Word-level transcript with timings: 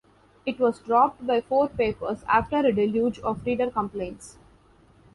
It 0.47 0.57
was 0.59 0.79
dropped 0.79 1.27
by 1.27 1.41
four 1.41 1.67
papers 1.69 2.23
after 2.27 2.57
a 2.57 2.71
deluge 2.73 3.19
of 3.19 3.45
reader 3.45 3.69
complaints. 3.69 4.39